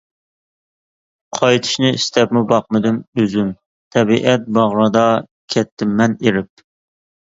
قايتىشنى 1.39 1.91
ئىستەپمۇ 1.97 2.43
باقمىدىم 2.53 2.97
ئۆزۈم، 3.23 3.53
تەبىئەت 3.97 4.49
باغرىدا 4.59 5.07
كەتتىم 5.57 5.97
مەن 6.01 6.17
ئېرىپ. 6.25 6.69